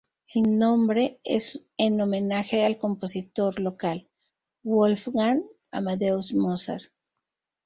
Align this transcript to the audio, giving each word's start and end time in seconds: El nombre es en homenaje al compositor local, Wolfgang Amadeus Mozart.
El 0.33 0.57
nombre 0.57 1.19
es 1.23 1.67
en 1.77 2.01
homenaje 2.01 2.65
al 2.65 2.79
compositor 2.79 3.59
local, 3.59 4.09
Wolfgang 4.63 5.43
Amadeus 5.69 6.33
Mozart. 6.33 6.85